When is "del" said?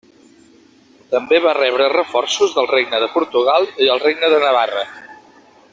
2.57-2.71